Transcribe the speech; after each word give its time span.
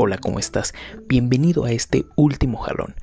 Hola, 0.00 0.18
¿cómo 0.18 0.38
estás? 0.38 0.74
Bienvenido 1.08 1.64
a 1.64 1.72
este 1.72 2.06
último 2.14 2.58
jalón 2.58 2.94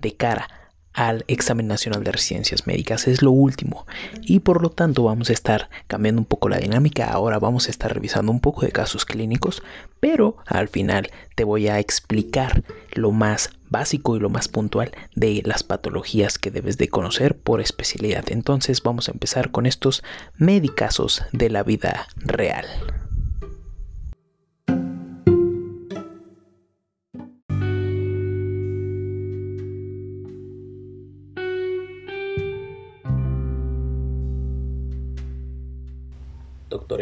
de 0.00 0.14
cara 0.14 0.48
al 0.92 1.24
examen 1.26 1.66
nacional 1.66 2.04
de 2.04 2.12
residencias 2.12 2.68
médicas. 2.68 3.08
Es 3.08 3.22
lo 3.22 3.32
último 3.32 3.88
y 4.22 4.38
por 4.38 4.62
lo 4.62 4.70
tanto 4.70 5.02
vamos 5.02 5.30
a 5.30 5.32
estar 5.32 5.68
cambiando 5.88 6.20
un 6.20 6.26
poco 6.26 6.48
la 6.48 6.58
dinámica. 6.58 7.10
Ahora 7.10 7.40
vamos 7.40 7.66
a 7.66 7.72
estar 7.72 7.92
revisando 7.92 8.30
un 8.30 8.38
poco 8.38 8.60
de 8.60 8.70
casos 8.70 9.04
clínicos, 9.04 9.64
pero 9.98 10.36
al 10.46 10.68
final 10.68 11.10
te 11.34 11.42
voy 11.42 11.66
a 11.66 11.80
explicar 11.80 12.62
lo 12.92 13.10
más 13.10 13.50
básico 13.68 14.14
y 14.14 14.20
lo 14.20 14.30
más 14.30 14.46
puntual 14.46 14.92
de 15.16 15.42
las 15.44 15.64
patologías 15.64 16.38
que 16.38 16.52
debes 16.52 16.78
de 16.78 16.86
conocer 16.86 17.36
por 17.36 17.60
especialidad. 17.60 18.26
Entonces 18.28 18.80
vamos 18.80 19.08
a 19.08 19.12
empezar 19.12 19.50
con 19.50 19.66
estos 19.66 20.04
medicazos 20.38 21.24
de 21.32 21.50
la 21.50 21.64
vida 21.64 22.06
real. 22.14 22.64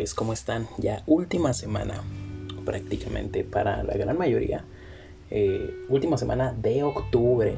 Doctores, 0.02 0.14
¿cómo 0.14 0.32
están? 0.32 0.68
Ya 0.78 1.02
última 1.06 1.52
semana, 1.52 2.02
prácticamente 2.64 3.44
para 3.44 3.82
la 3.84 3.94
gran 3.94 4.18
mayoría, 4.18 4.64
eh, 5.30 5.74
última 5.88 6.18
semana 6.18 6.52
de 6.52 6.82
octubre. 6.82 7.54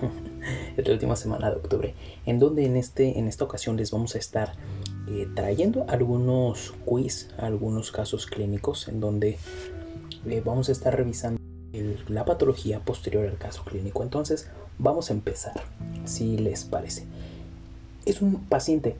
es 0.76 0.86
la 0.86 0.92
última 0.92 1.16
semana 1.16 1.50
de 1.50 1.56
octubre, 1.56 1.94
en 2.26 2.38
donde 2.38 2.66
en, 2.66 2.76
este, 2.76 3.18
en 3.18 3.28
esta 3.28 3.44
ocasión 3.44 3.76
les 3.76 3.90
vamos 3.92 4.14
a 4.16 4.18
estar 4.18 4.54
eh, 5.08 5.28
trayendo 5.34 5.86
algunos 5.88 6.74
quiz, 6.84 7.28
algunos 7.38 7.92
casos 7.92 8.26
clínicos, 8.26 8.88
en 8.88 9.00
donde 9.00 9.38
eh, 10.26 10.42
vamos 10.44 10.68
a 10.68 10.72
estar 10.72 10.96
revisando 10.96 11.40
la 12.08 12.24
patología 12.24 12.80
posterior 12.80 13.26
al 13.28 13.38
caso 13.38 13.62
clínico. 13.64 14.02
Entonces, 14.02 14.48
vamos 14.78 15.10
a 15.10 15.12
empezar, 15.12 15.62
si 16.04 16.38
les 16.38 16.64
parece. 16.64 17.04
Es 18.06 18.22
un 18.22 18.44
paciente 18.46 18.96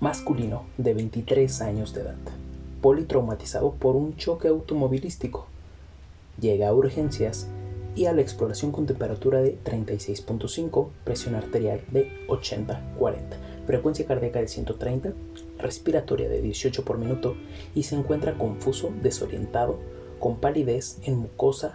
masculino 0.00 0.64
de 0.78 0.94
23 0.94 1.60
años 1.60 1.92
de 1.92 2.00
edad, 2.00 2.16
politraumatizado 2.80 3.72
por 3.72 3.96
un 3.96 4.16
choque 4.16 4.48
automovilístico. 4.48 5.46
Llega 6.40 6.68
a 6.68 6.74
urgencias 6.74 7.48
y 7.94 8.06
a 8.06 8.14
la 8.14 8.22
exploración 8.22 8.72
con 8.72 8.86
temperatura 8.86 9.42
de 9.42 9.58
36.5, 9.62 10.88
presión 11.04 11.34
arterial 11.34 11.82
de 11.90 12.10
80-40, 12.28 13.18
frecuencia 13.66 14.06
cardíaca 14.06 14.40
de 14.40 14.48
130, 14.48 15.12
respiratoria 15.58 16.30
de 16.30 16.40
18 16.40 16.82
por 16.84 16.96
minuto 16.96 17.36
y 17.74 17.82
se 17.82 17.96
encuentra 17.96 18.38
confuso, 18.38 18.90
desorientado, 19.02 19.78
con 20.18 20.36
palidez 20.36 20.98
en 21.02 21.16
mucosas 21.16 21.72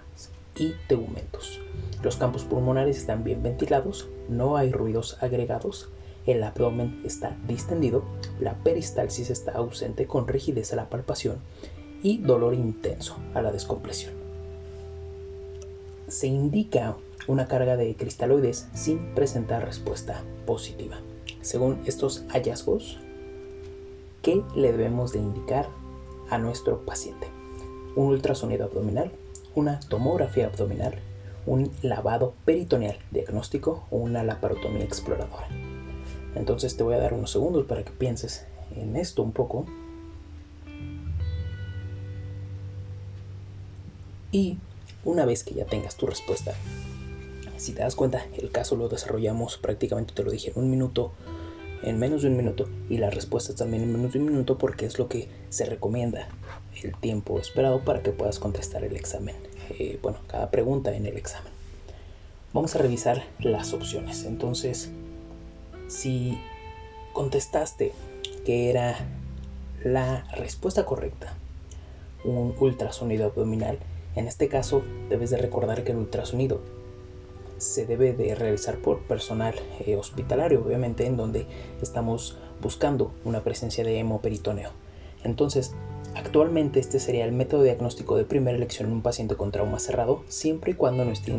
y 0.57 0.73
tegumentos. 0.87 1.59
Los 2.01 2.17
campos 2.17 2.43
pulmonares 2.43 2.97
están 2.97 3.23
bien 3.23 3.43
ventilados, 3.43 4.07
no 4.29 4.57
hay 4.57 4.71
ruidos 4.71 5.17
agregados, 5.21 5.89
el 6.25 6.43
abdomen 6.43 7.01
está 7.05 7.37
distendido, 7.47 8.03
la 8.39 8.55
peristalsis 8.55 9.29
está 9.29 9.51
ausente 9.53 10.07
con 10.07 10.27
rigidez 10.27 10.73
a 10.73 10.75
la 10.75 10.89
palpación 10.89 11.37
y 12.01 12.17
dolor 12.17 12.53
intenso 12.53 13.17
a 13.33 13.41
la 13.41 13.51
descompresión. 13.51 14.13
Se 16.07 16.27
indica 16.27 16.95
una 17.27 17.47
carga 17.47 17.77
de 17.77 17.95
cristaloides 17.95 18.67
sin 18.73 19.13
presentar 19.15 19.65
respuesta 19.65 20.23
positiva. 20.45 20.97
Según 21.41 21.81
estos 21.85 22.23
hallazgos, 22.29 22.99
¿qué 24.21 24.43
le 24.55 24.71
debemos 24.71 25.13
de 25.13 25.19
indicar 25.19 25.67
a 26.29 26.37
nuestro 26.37 26.85
paciente? 26.85 27.27
Un 27.95 28.07
ultrasonido 28.07 28.65
abdominal, 28.65 29.11
una 29.55 29.79
tomografía 29.79 30.47
abdominal, 30.47 30.99
un 31.45 31.71
lavado 31.81 32.33
peritoneal 32.45 32.97
diagnóstico 33.11 33.85
o 33.89 33.97
una 33.97 34.23
laparotomía 34.23 34.83
exploradora. 34.83 35.47
Entonces 36.35 36.77
te 36.77 36.83
voy 36.83 36.95
a 36.95 36.99
dar 36.99 37.13
unos 37.13 37.31
segundos 37.31 37.65
para 37.65 37.83
que 37.83 37.91
pienses 37.91 38.45
en 38.75 38.95
esto 38.95 39.23
un 39.23 39.31
poco. 39.31 39.65
Y 44.31 44.57
una 45.05 45.25
vez 45.25 45.43
que 45.43 45.53
ya 45.53 45.65
tengas 45.65 45.95
tu 45.95 46.07
respuesta, 46.07 46.53
si 47.57 47.71
te 47.71 47.81
das 47.81 47.95
cuenta, 47.95 48.25
el 48.37 48.51
caso 48.51 48.75
lo 48.75 48.89
desarrollamos 48.89 49.57
prácticamente, 49.57 50.13
te 50.13 50.23
lo 50.23 50.31
dije, 50.31 50.51
en 50.53 50.61
un 50.61 50.69
minuto, 50.69 51.13
en 51.83 51.97
menos 51.99 52.21
de 52.21 52.27
un 52.27 52.37
minuto, 52.37 52.67
y 52.89 52.97
las 52.97 53.13
respuestas 53.13 53.55
también 53.55 53.83
en 53.83 53.93
menos 53.93 54.13
de 54.13 54.19
un 54.19 54.25
minuto 54.25 54.57
porque 54.57 54.85
es 54.85 54.99
lo 54.99 55.07
que 55.07 55.29
se 55.49 55.65
recomienda, 55.65 56.27
el 56.83 56.95
tiempo 56.97 57.39
esperado 57.39 57.85
para 57.85 58.03
que 58.03 58.11
puedas 58.11 58.39
contestar 58.39 58.83
el 58.83 58.95
examen. 58.97 59.35
Eh, 59.79 59.99
bueno, 60.01 60.19
cada 60.27 60.51
pregunta 60.51 60.93
en 60.93 61.05
el 61.05 61.15
examen. 61.15 61.53
Vamos 62.53 62.75
a 62.75 62.79
revisar 62.79 63.23
las 63.39 63.73
opciones. 63.73 64.25
Entonces, 64.25 64.91
si 65.87 66.37
contestaste 67.13 67.93
que 68.45 68.69
era 68.69 68.95
la 69.83 70.25
respuesta 70.35 70.85
correcta, 70.85 71.33
un 72.23 72.55
ultrasonido 72.59 73.25
abdominal, 73.25 73.79
en 74.15 74.27
este 74.27 74.47
caso 74.47 74.83
debes 75.09 75.29
de 75.29 75.37
recordar 75.37 75.83
que 75.83 75.91
el 75.91 75.97
ultrasonido 75.97 76.61
se 77.57 77.85
debe 77.85 78.13
de 78.13 78.35
realizar 78.35 78.77
por 78.77 78.99
personal 79.03 79.55
eh, 79.85 79.95
hospitalario, 79.95 80.63
obviamente 80.65 81.05
en 81.05 81.17
donde 81.17 81.45
estamos 81.81 82.37
buscando 82.61 83.11
una 83.23 83.43
presencia 83.43 83.83
de 83.83 83.99
hemoperitoneo. 83.99 84.71
Entonces, 85.23 85.73
actualmente 86.15 86.79
este 86.79 86.99
sería 86.99 87.25
el 87.25 87.31
método 87.31 87.63
diagnóstico 87.63 88.17
de 88.17 88.25
primera 88.25 88.57
elección 88.57 88.89
en 88.89 88.93
un 88.95 89.01
paciente 89.01 89.35
con 89.35 89.51
trauma 89.51 89.79
cerrado, 89.79 90.23
siempre 90.27 90.71
y 90.71 90.75
cuando 90.75 91.05
no 91.05 91.11
esté 91.11 91.33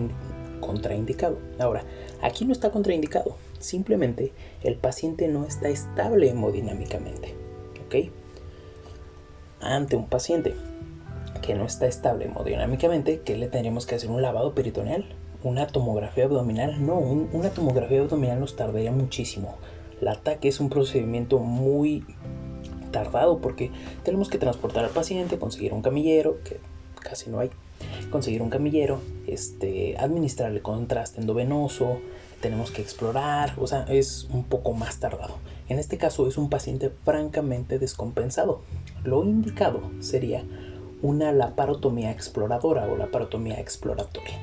contraindicado. 0.60 1.38
Ahora, 1.58 1.84
aquí 2.22 2.44
no 2.44 2.52
está 2.52 2.70
contraindicado, 2.70 3.36
simplemente 3.66 4.32
el 4.62 4.76
paciente 4.76 5.28
no 5.28 5.44
está 5.44 5.68
estable 5.68 6.30
hemodinámicamente. 6.30 7.34
¿Ok? 7.86 8.10
Ante 9.60 9.96
un 9.96 10.06
paciente 10.06 10.54
que 11.42 11.54
no 11.54 11.64
está 11.64 11.86
estable 11.86 12.26
hemodinámicamente, 12.26 13.20
¿qué 13.24 13.36
le 13.36 13.48
tendríamos 13.48 13.86
que 13.86 13.94
hacer? 13.94 14.10
Un 14.10 14.22
lavado 14.22 14.54
peritoneal, 14.54 15.04
una 15.42 15.66
tomografía 15.66 16.24
abdominal, 16.24 16.84
no, 16.84 16.98
una 16.98 17.50
tomografía 17.50 18.00
abdominal 18.00 18.40
nos 18.40 18.56
tardaría 18.56 18.92
muchísimo. 18.92 19.56
El 20.00 20.08
ataque 20.08 20.48
es 20.48 20.60
un 20.60 20.68
procedimiento 20.68 21.38
muy 21.38 22.04
tardado 22.90 23.38
porque 23.38 23.70
tenemos 24.02 24.28
que 24.28 24.38
transportar 24.38 24.84
al 24.84 24.90
paciente, 24.90 25.38
conseguir 25.38 25.72
un 25.72 25.82
camillero, 25.82 26.38
que 26.44 26.58
casi 27.00 27.30
no 27.30 27.38
hay, 27.38 27.50
conseguir 28.10 28.42
un 28.42 28.50
camillero, 28.50 29.00
este, 29.26 29.96
administrarle 29.98 30.60
contraste 30.60 31.20
endovenoso, 31.20 32.00
tenemos 32.40 32.70
que 32.70 32.82
explorar, 32.82 33.54
o 33.58 33.66
sea, 33.66 33.84
es 33.88 34.28
un 34.30 34.44
poco 34.44 34.72
más 34.72 34.98
tardado. 35.00 35.36
En 35.68 35.78
este 35.78 35.98
caso 35.98 36.28
es 36.28 36.38
un 36.38 36.48
paciente 36.48 36.90
francamente 37.04 37.78
descompensado. 37.78 38.60
Lo 39.04 39.24
indicado 39.24 39.80
sería 40.00 40.44
una 41.02 41.32
laparotomía 41.32 42.10
exploradora 42.10 42.86
o 42.86 42.96
laparotomía 42.96 43.60
exploratoria. 43.60 44.38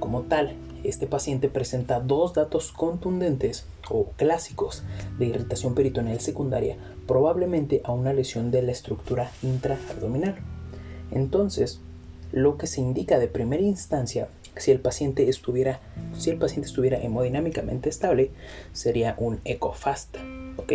Como 0.00 0.22
tal, 0.22 0.56
este 0.84 1.06
paciente 1.06 1.48
presenta 1.48 2.00
dos 2.00 2.34
datos 2.34 2.72
contundentes 2.72 3.66
o 3.88 4.06
clásicos 4.16 4.82
de 5.18 5.26
irritación 5.26 5.74
peritoneal 5.74 6.20
secundaria, 6.20 6.76
probablemente 7.06 7.82
a 7.84 7.92
una 7.92 8.12
lesión 8.12 8.50
de 8.50 8.62
la 8.62 8.72
estructura 8.72 9.30
intraabdominal. 9.42 10.36
Entonces, 11.10 11.80
lo 12.32 12.56
que 12.56 12.66
se 12.66 12.80
indica 12.80 13.18
de 13.18 13.28
primera 13.28 13.62
instancia, 13.62 14.28
si 14.56 14.70
el 14.70 14.80
paciente 14.80 15.28
estuviera, 15.28 15.80
si 16.16 16.30
el 16.30 16.38
paciente 16.38 16.68
estuviera 16.68 16.98
hemodinámicamente 16.98 17.88
estable, 17.88 18.30
sería 18.72 19.14
un 19.18 19.40
ECOFAST, 19.44 20.16
¿ok? 20.56 20.72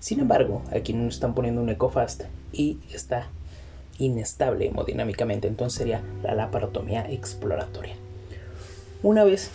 Sin 0.00 0.20
embargo, 0.20 0.62
aquí 0.70 0.92
nos 0.92 1.14
están 1.14 1.34
poniendo 1.34 1.62
un 1.62 1.68
ECOFAST 1.70 2.24
y 2.52 2.78
está 2.92 3.28
inestable 3.98 4.66
hemodinámicamente, 4.66 5.48
entonces 5.48 5.78
sería 5.78 6.02
la 6.22 6.34
laparotomía 6.34 7.10
exploratoria. 7.10 7.94
Una 9.02 9.24
vez 9.24 9.50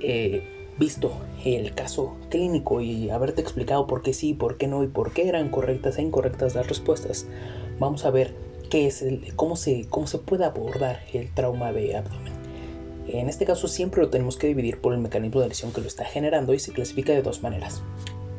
eh, 0.00 0.56
visto 0.78 1.12
el 1.44 1.74
caso 1.74 2.16
clínico 2.28 2.80
y 2.80 3.10
haberte 3.10 3.40
explicado 3.40 3.86
por 3.86 4.02
qué 4.02 4.12
sí, 4.12 4.34
por 4.34 4.56
qué 4.56 4.66
no 4.66 4.84
y 4.84 4.88
por 4.88 5.12
qué 5.12 5.28
eran 5.28 5.48
correctas 5.48 5.98
e 5.98 6.02
incorrectas 6.02 6.54
las 6.54 6.66
respuestas, 6.66 7.26
vamos 7.78 8.04
a 8.04 8.10
ver 8.10 8.34
qué 8.70 8.86
es 8.86 9.02
el, 9.02 9.34
cómo, 9.36 9.56
se, 9.56 9.86
cómo 9.88 10.06
se 10.06 10.18
puede 10.18 10.44
abordar 10.44 11.00
el 11.12 11.32
trauma 11.32 11.72
de 11.72 11.96
abdomen. 11.96 12.35
En 13.08 13.28
este 13.28 13.44
caso 13.44 13.68
siempre 13.68 14.02
lo 14.02 14.10
tenemos 14.10 14.36
que 14.36 14.48
dividir 14.48 14.80
por 14.80 14.92
el 14.92 15.00
mecanismo 15.00 15.40
de 15.40 15.48
lesión 15.48 15.72
que 15.72 15.80
lo 15.80 15.86
está 15.86 16.04
generando 16.04 16.54
y 16.54 16.58
se 16.58 16.72
clasifica 16.72 17.12
de 17.12 17.22
dos 17.22 17.42
maneras, 17.42 17.82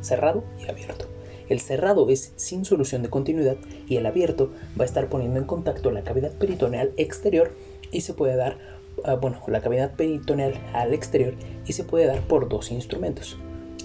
cerrado 0.02 0.44
y 0.60 0.70
abierto. 0.70 1.06
El 1.50 1.62
cerrado 1.62 2.10
es 2.10 2.34
sin 2.36 2.66
solución 2.66 3.04
de 3.04 3.10
continuidad 3.10 3.56
y 3.88 3.96
el 3.96 4.06
abierto 4.06 4.52
va 4.80 4.84
a 4.84 4.86
estar 4.86 5.08
poniendo 5.08 5.40
en 5.40 5.46
contacto 5.46 5.92
la 5.92 6.04
cavidad 6.04 6.34
peritoneal 6.34 6.92
exterior 6.98 7.54
y 7.92 8.02
se 8.02 8.14
puede 8.14 8.36
dar 8.36 8.78
Ah, 9.04 9.16
bueno, 9.16 9.42
la 9.48 9.62
cavidad 9.62 9.94
peritoneal 9.96 10.54
al 10.74 10.94
exterior 10.94 11.36
y 11.66 11.74
se 11.74 11.84
puede 11.84 12.08
dar 12.08 12.22
por 12.22 12.50
dos 12.50 12.72
instrumentos. 12.72 13.38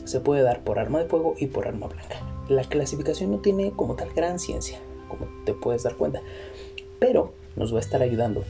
Se 0.05 0.21
puede 0.21 0.43
dar 0.43 0.65
por 0.65 0.79
arma 0.79 1.01
de 1.01 1.09
fuego 1.09 1.35
y 1.39 1.47
por 1.47 1.69
arma 1.69 1.87
blanca. 1.87 2.21
La 2.49 2.65
clasificación 2.65 3.31
no 3.31 3.39
tiene 3.39 3.73
como 3.73 3.95
tal 3.95 4.13
gran 4.15 4.39
ciencia, 4.39 4.79
como 5.09 5.29
te 5.45 5.55
puedes 5.55 5.83
dar 5.83 5.97
cuenta, 5.97 6.23
pero 6.99 7.33
nos 7.57 7.73
va 7.73 7.79
a 7.79 7.81
estar 7.81 8.03
ayudando 8.03 8.45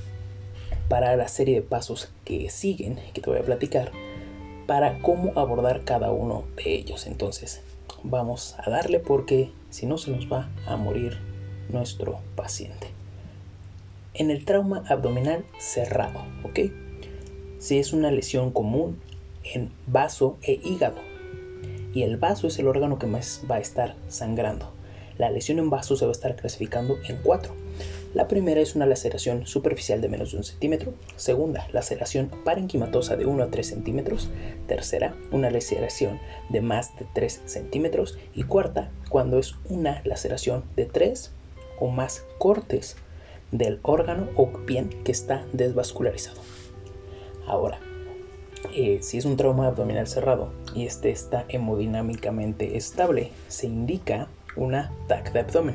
para 0.92 1.16
la 1.16 1.26
serie 1.26 1.54
de 1.54 1.62
pasos 1.62 2.12
que 2.26 2.50
siguen, 2.50 3.00
que 3.14 3.22
te 3.22 3.30
voy 3.30 3.38
a 3.38 3.44
platicar, 3.44 3.92
para 4.66 4.98
cómo 5.00 5.32
abordar 5.36 5.84
cada 5.84 6.10
uno 6.10 6.44
de 6.54 6.74
ellos. 6.74 7.06
Entonces, 7.06 7.62
vamos 8.02 8.56
a 8.58 8.68
darle 8.68 8.98
porque 8.98 9.50
si 9.70 9.86
no 9.86 9.96
se 9.96 10.10
nos 10.10 10.30
va 10.30 10.50
a 10.66 10.76
morir 10.76 11.16
nuestro 11.70 12.20
paciente 12.36 12.88
en 14.12 14.30
el 14.30 14.44
trauma 14.44 14.84
abdominal 14.86 15.46
cerrado, 15.58 16.26
¿ok? 16.44 16.60
Si 17.58 17.78
es 17.78 17.94
una 17.94 18.10
lesión 18.10 18.50
común 18.50 19.00
en 19.44 19.72
vaso 19.86 20.36
e 20.42 20.60
hígado. 20.62 20.98
Y 21.94 22.02
el 22.02 22.18
vaso 22.18 22.48
es 22.48 22.58
el 22.58 22.68
órgano 22.68 22.98
que 22.98 23.06
más 23.06 23.40
va 23.50 23.54
a 23.54 23.60
estar 23.60 23.96
sangrando. 24.08 24.70
La 25.16 25.30
lesión 25.30 25.58
en 25.58 25.70
vaso 25.70 25.96
se 25.96 26.04
va 26.04 26.10
a 26.10 26.12
estar 26.12 26.36
clasificando 26.36 26.98
en 27.08 27.16
cuatro. 27.22 27.61
La 28.14 28.28
primera 28.28 28.60
es 28.60 28.76
una 28.76 28.84
laceración 28.84 29.46
superficial 29.46 30.02
de 30.02 30.08
menos 30.10 30.32
de 30.32 30.36
un 30.36 30.44
centímetro. 30.44 30.92
Segunda, 31.16 31.66
laceración 31.72 32.30
parenquimatosa 32.44 33.16
de 33.16 33.24
1 33.24 33.42
a 33.42 33.50
3 33.50 33.66
centímetros. 33.66 34.28
Tercera, 34.66 35.16
una 35.30 35.50
laceración 35.50 36.20
de 36.50 36.60
más 36.60 36.94
de 36.98 37.06
3 37.14 37.40
centímetros. 37.46 38.18
Y 38.34 38.42
cuarta, 38.42 38.90
cuando 39.08 39.38
es 39.38 39.54
una 39.64 40.02
laceración 40.04 40.62
de 40.76 40.84
3 40.84 41.32
o 41.80 41.88
más 41.88 42.26
cortes 42.36 42.96
del 43.50 43.80
órgano 43.82 44.28
o 44.36 44.46
bien 44.66 44.90
que 45.04 45.12
está 45.12 45.46
desvascularizado. 45.54 46.40
Ahora, 47.46 47.78
eh, 48.74 48.98
si 49.00 49.16
es 49.16 49.24
un 49.24 49.38
trauma 49.38 49.68
abdominal 49.68 50.06
cerrado 50.06 50.52
y 50.74 50.84
este 50.84 51.10
está 51.10 51.46
hemodinámicamente 51.48 52.76
estable, 52.76 53.30
se 53.48 53.68
indica 53.68 54.28
una 54.54 54.92
TAC 55.08 55.32
de 55.32 55.40
abdomen 55.40 55.74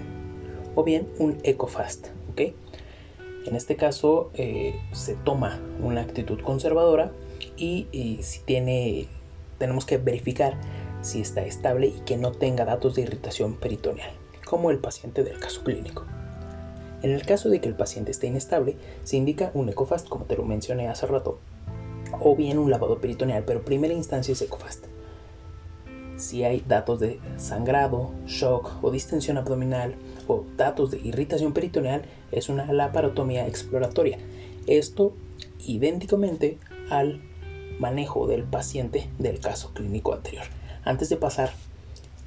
o 0.75 0.83
bien 0.83 1.07
un 1.17 1.37
ECOFAST. 1.43 2.16
En 2.39 3.55
este 3.55 3.75
caso 3.75 4.31
eh, 4.33 4.75
se 4.91 5.15
toma 5.15 5.59
una 5.81 6.01
actitud 6.01 6.39
conservadora 6.41 7.11
y, 7.55 7.87
y 7.91 8.21
si 8.23 8.39
tiene, 8.41 9.07
tenemos 9.57 9.85
que 9.85 9.97
verificar 9.97 10.59
si 11.01 11.21
está 11.21 11.45
estable 11.45 11.87
y 11.87 12.01
que 12.05 12.17
no 12.17 12.31
tenga 12.31 12.65
datos 12.65 12.95
de 12.95 13.03
irritación 13.03 13.55
peritoneal, 13.55 14.11
como 14.45 14.71
el 14.71 14.79
paciente 14.79 15.23
del 15.23 15.39
caso 15.39 15.63
clínico. 15.63 16.05
En 17.01 17.11
el 17.11 17.25
caso 17.25 17.49
de 17.49 17.61
que 17.61 17.69
el 17.69 17.75
paciente 17.75 18.11
esté 18.11 18.27
inestable, 18.27 18.75
se 19.03 19.17
indica 19.17 19.51
un 19.53 19.69
ECOFAST, 19.69 20.09
como 20.09 20.25
te 20.25 20.35
lo 20.35 20.43
mencioné 20.43 20.87
hace 20.87 21.05
rato, 21.05 21.39
o 22.19 22.35
bien 22.35 22.57
un 22.57 22.71
lavado 22.71 22.99
peritoneal, 22.99 23.43
pero 23.45 23.63
primera 23.63 23.93
instancia 23.93 24.31
es 24.31 24.41
ECOFAST. 24.41 24.96
Si 26.17 26.43
hay 26.43 26.63
datos 26.67 26.99
de 26.99 27.19
sangrado, 27.37 28.11
shock 28.25 28.83
o 28.83 28.89
distensión 28.91 29.37
abdominal 29.37 29.95
o 30.27 30.43
datos 30.57 30.91
de 30.91 30.99
irritación 30.99 31.53
peritoneal, 31.53 32.01
es 32.31 32.49
una 32.49 32.71
laparotomía 32.73 33.47
exploratoria. 33.47 34.17
Esto 34.65 35.13
idénticamente 35.59 36.57
al 36.89 37.21
manejo 37.79 38.27
del 38.27 38.43
paciente 38.43 39.09
del 39.19 39.39
caso 39.39 39.71
clínico 39.73 40.13
anterior. 40.13 40.45
Antes 40.83 41.09
de 41.09 41.17
pasar 41.17 41.51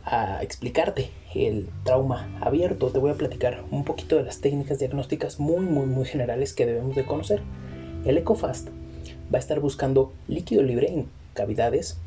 a 0.04 0.42
explicarte 0.42 1.10
el 1.34 1.68
trauma 1.84 2.38
abierto, 2.40 2.88
te 2.88 2.98
voy 2.98 3.10
a 3.10 3.16
platicar 3.16 3.64
un 3.70 3.84
poquito 3.84 4.16
de 4.16 4.22
las 4.22 4.40
técnicas 4.40 4.78
diagnósticas 4.78 5.40
muy, 5.40 5.66
muy, 5.66 5.86
muy 5.86 6.04
generales 6.04 6.52
que 6.52 6.66
debemos 6.66 6.94
de 6.94 7.04
conocer. 7.04 7.42
El 8.04 8.18
ECOFAST 8.18 8.68
va 9.32 9.38
a 9.38 9.40
estar 9.40 9.60
buscando 9.60 10.12
líquido 10.28 10.62
libre 10.62 10.92
en 10.92 11.08
cavidades, 11.34 11.98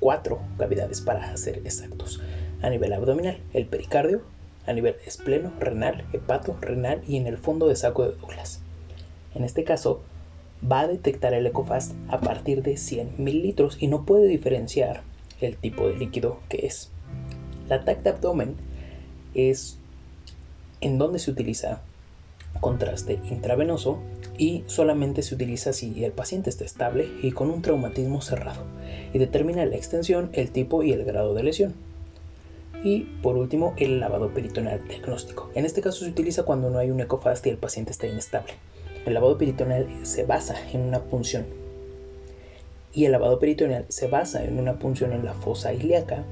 cuatro 0.00 0.40
cavidades 0.58 1.00
para 1.00 1.36
ser 1.36 1.58
exactos, 1.58 2.20
a 2.62 2.70
nivel 2.70 2.92
abdominal, 2.92 3.38
el 3.52 3.66
pericardio, 3.66 4.22
a 4.66 4.72
nivel 4.72 4.96
espleno, 5.06 5.52
renal, 5.58 6.04
hepato, 6.12 6.56
renal 6.60 7.02
y 7.06 7.16
en 7.16 7.26
el 7.26 7.38
fondo 7.38 7.68
de 7.68 7.76
saco 7.76 8.04
de 8.04 8.16
Douglas. 8.16 8.60
En 9.34 9.44
este 9.44 9.64
caso, 9.64 10.02
va 10.60 10.80
a 10.80 10.88
detectar 10.88 11.34
el 11.34 11.46
ECOFAST 11.46 11.94
a 12.08 12.20
partir 12.20 12.62
de 12.62 12.76
100 12.76 13.14
mililitros 13.18 13.76
y 13.80 13.86
no 13.86 14.04
puede 14.04 14.26
diferenciar 14.26 15.02
el 15.40 15.56
tipo 15.56 15.88
de 15.88 15.96
líquido 15.96 16.40
que 16.48 16.66
es. 16.66 16.90
La 17.68 17.84
TAC 17.84 18.02
de 18.02 18.10
abdomen 18.10 18.56
es 19.34 19.78
en 20.80 20.98
donde 20.98 21.18
se 21.18 21.30
utiliza 21.30 21.82
contraste 22.60 23.20
intravenoso 23.30 23.98
y 24.36 24.64
solamente 24.66 25.22
se 25.22 25.34
utiliza 25.34 25.72
si 25.72 26.04
el 26.04 26.12
paciente 26.12 26.50
está 26.50 26.64
estable 26.64 27.08
y 27.22 27.32
con 27.32 27.50
un 27.50 27.62
traumatismo 27.62 28.20
cerrado 28.20 28.64
y 29.12 29.18
determina 29.18 29.64
la 29.64 29.76
extensión, 29.76 30.30
el 30.32 30.50
tipo 30.50 30.82
y 30.82 30.92
el 30.92 31.04
grado 31.04 31.34
de 31.34 31.42
lesión. 31.42 31.74
Y 32.84 33.00
por 33.22 33.36
último, 33.36 33.74
el 33.76 33.98
lavado 33.98 34.32
peritoneal 34.32 34.86
diagnóstico. 34.86 35.50
En 35.54 35.64
este 35.64 35.80
caso 35.80 36.04
se 36.04 36.10
utiliza 36.10 36.44
cuando 36.44 36.70
no 36.70 36.78
hay 36.78 36.90
un 36.90 37.00
ecofast 37.00 37.44
y 37.46 37.50
el 37.50 37.58
paciente 37.58 37.90
está 37.90 38.06
inestable. 38.06 38.52
El 39.04 39.14
lavado 39.14 39.36
peritoneal 39.36 39.88
se 40.02 40.24
basa 40.24 40.56
en 40.72 40.82
una 40.82 41.00
punción 41.00 41.46
y 42.92 43.04
el 43.04 43.12
lavado 43.12 43.38
peritoneal 43.38 43.84
se 43.88 44.08
basa 44.08 44.44
en 44.44 44.58
una 44.58 44.78
punción 44.78 45.12
en 45.12 45.24
la 45.24 45.34
fosa 45.34 45.72
ilíaca 45.72 46.24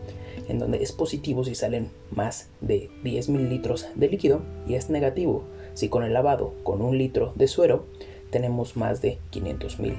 en 0.49 0.59
donde 0.59 0.83
es 0.83 0.93
positivo 0.93 1.45
si 1.45 1.55
salen 1.55 1.91
más 2.11 2.49
de 2.61 2.91
10 3.03 3.29
mililitros 3.29 3.89
de 3.95 4.09
líquido 4.09 4.41
y 4.67 4.75
es 4.75 4.91
negativo 4.91 5.45
si 5.77 5.89
con 5.89 6.03
el 6.03 6.13
lavado 6.13 6.55
con 6.65 6.83
un 6.83 6.99
litro 6.99 7.33
de 7.37 7.47
suero 7.47 7.85
tenemos 8.31 8.77
más 8.77 9.01
de 9.01 9.19
500 9.31 9.79
mil, 9.79 9.95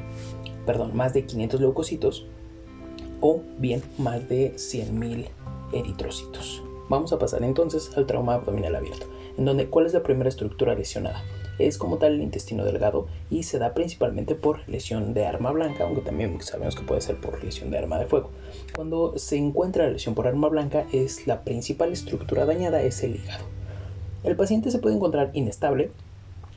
perdón, 0.65 0.95
más 0.95 1.13
de 1.13 1.25
500 1.25 1.61
leucocitos 1.61 2.25
o 3.21 3.41
bien 3.57 3.81
más 3.97 4.27
de 4.27 4.57
100 4.57 4.99
mil 4.99 5.29
eritrocitos. 5.71 6.61
Vamos 6.89 7.13
a 7.13 7.19
pasar 7.19 7.43
entonces 7.43 7.95
al 7.95 8.05
trauma 8.05 8.33
abdominal 8.33 8.75
abierto, 8.75 9.07
en 9.37 9.45
donde 9.45 9.67
cuál 9.67 9.85
es 9.85 9.93
la 9.93 10.03
primera 10.03 10.29
estructura 10.29 10.75
lesionada 10.75 11.23
es 11.59 11.77
como 11.77 11.97
tal 11.97 12.13
el 12.13 12.21
intestino 12.21 12.63
delgado 12.63 13.07
y 13.29 13.43
se 13.43 13.59
da 13.59 13.73
principalmente 13.73 14.35
por 14.35 14.67
lesión 14.67 15.13
de 15.13 15.25
arma 15.25 15.51
blanca, 15.51 15.83
aunque 15.83 16.01
también 16.01 16.39
sabemos 16.41 16.75
que 16.75 16.83
puede 16.83 17.01
ser 17.01 17.19
por 17.19 17.43
lesión 17.43 17.71
de 17.71 17.77
arma 17.77 17.97
de 17.97 18.05
fuego. 18.05 18.29
Cuando 18.75 19.17
se 19.17 19.37
encuentra 19.37 19.85
la 19.85 19.91
lesión 19.91 20.15
por 20.15 20.27
arma 20.27 20.49
blanca 20.49 20.85
es 20.91 21.27
la 21.27 21.43
principal 21.43 21.91
estructura 21.91 22.45
dañada 22.45 22.81
es 22.81 23.03
el 23.03 23.15
hígado. 23.15 23.56
El 24.27 24.35
paciente 24.35 24.71
se 24.71 24.79
puede 24.79 24.95
encontrar 24.95 25.31
inestable, 25.33 25.89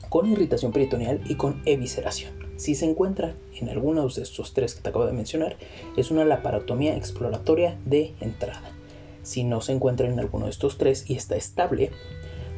con 0.09 0.29
irritación 0.29 0.73
peritoneal 0.73 1.21
y 1.29 1.37
con 1.37 1.63
evisceración. 1.67 2.33
Si 2.57 2.75
se 2.75 2.85
encuentra 2.85 3.37
en 3.55 3.69
alguno 3.69 4.09
de 4.09 4.23
estos 4.23 4.55
tres 4.55 4.75
que 4.75 4.83
te 4.83 4.89
acabo 4.89 5.07
de 5.07 5.13
mencionar, 5.13 5.57
es 5.97 6.11
una 6.11 6.25
laparotomía 6.25 6.97
exploratoria 6.97 7.79
de 7.85 8.13
entrada. 8.21 8.73
Si 9.23 9.45
no 9.45 9.61
se 9.61 9.73
encuentra 9.73 10.09
en 10.09 10.19
alguno 10.19 10.47
de 10.47 10.51
estos 10.51 10.79
tres 10.79 11.09
y 11.09 11.15
está 11.15 11.37
estable, 11.37 11.93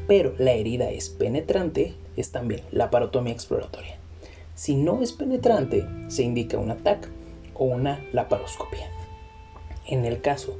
pero 0.07 0.33
la 0.39 0.53
herida 0.53 0.89
es 0.89 1.09
penetrante, 1.09 1.93
es 2.17 2.31
también 2.31 2.61
laparotomía 2.71 3.33
exploratoria. 3.33 3.97
Si 4.55 4.75
no 4.75 5.03
es 5.03 5.11
penetrante, 5.11 5.85
se 6.07 6.23
indica 6.23 6.57
un 6.57 6.71
ataque 6.71 7.09
o 7.53 7.65
una 7.65 8.03
laparoscopia. 8.13 8.89
En 9.85 10.05
el 10.05 10.21
caso 10.21 10.57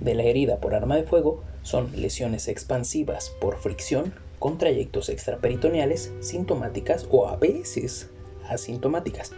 de 0.00 0.16
la 0.16 0.24
herida 0.24 0.56
por 0.56 0.74
arma 0.74 0.96
de 0.96 1.04
fuego, 1.04 1.44
son 1.62 1.90
lesiones 1.94 2.48
expansivas 2.48 3.32
por 3.40 3.58
fricción 3.58 4.14
con 4.38 4.58
trayectos 4.58 5.08
extraperitoneales 5.08 6.12
sintomáticas 6.20 7.06
o 7.10 7.28
a 7.28 7.36
veces 7.36 8.10
asintomáticas. 8.48 9.32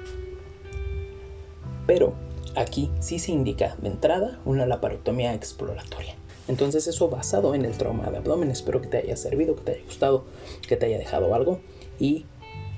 Pero 1.86 2.14
aquí 2.56 2.90
sí 3.00 3.18
se 3.18 3.32
indica 3.32 3.76
de 3.82 3.88
entrada 3.88 4.40
una 4.44 4.66
laparotomía 4.66 5.34
exploratoria. 5.34 6.16
Entonces 6.48 6.86
eso 6.86 7.08
basado 7.08 7.54
en 7.54 7.64
el 7.64 7.76
trauma 7.76 8.10
de 8.10 8.18
abdomen. 8.18 8.50
Espero 8.50 8.80
que 8.80 8.88
te 8.88 8.98
haya 8.98 9.16
servido, 9.16 9.56
que 9.56 9.62
te 9.62 9.72
haya 9.72 9.84
gustado, 9.84 10.24
que 10.66 10.76
te 10.76 10.86
haya 10.86 10.98
dejado 10.98 11.34
algo. 11.34 11.60
Y 11.98 12.26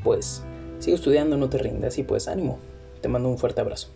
pues 0.05 0.43
sigue 0.79 0.97
estudiando, 0.97 1.37
no 1.37 1.49
te 1.49 1.59
rindas 1.59 1.99
y 1.99 2.03
pues 2.03 2.29
ánimo. 2.29 2.59
Te 3.01 3.09
mando 3.09 3.29
un 3.29 3.39
fuerte 3.39 3.61
abrazo. 3.61 3.96